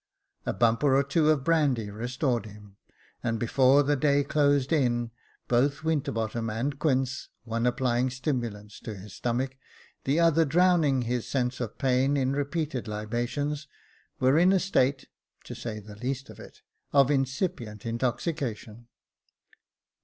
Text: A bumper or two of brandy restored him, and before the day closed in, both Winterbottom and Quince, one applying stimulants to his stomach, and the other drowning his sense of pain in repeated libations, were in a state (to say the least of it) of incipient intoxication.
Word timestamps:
A 0.47 0.53
bumper 0.53 0.95
or 0.95 1.03
two 1.03 1.29
of 1.29 1.43
brandy 1.43 1.91
restored 1.91 2.47
him, 2.47 2.77
and 3.21 3.37
before 3.37 3.83
the 3.83 3.95
day 3.95 4.23
closed 4.23 4.73
in, 4.73 5.11
both 5.47 5.83
Winterbottom 5.83 6.49
and 6.49 6.79
Quince, 6.79 7.29
one 7.43 7.67
applying 7.67 8.09
stimulants 8.09 8.79
to 8.79 8.95
his 8.95 9.13
stomach, 9.13 9.51
and 9.51 9.59
the 10.05 10.19
other 10.19 10.43
drowning 10.43 11.03
his 11.03 11.27
sense 11.27 11.61
of 11.61 11.77
pain 11.77 12.17
in 12.17 12.33
repeated 12.33 12.87
libations, 12.87 13.67
were 14.19 14.39
in 14.39 14.51
a 14.51 14.59
state 14.59 15.05
(to 15.43 15.53
say 15.53 15.77
the 15.79 15.97
least 15.97 16.31
of 16.31 16.39
it) 16.39 16.61
of 16.91 17.11
incipient 17.11 17.85
intoxication. 17.85 18.87